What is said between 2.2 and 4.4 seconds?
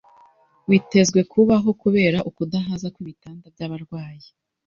ukudahaza kw'ibitanda by'abarwayi.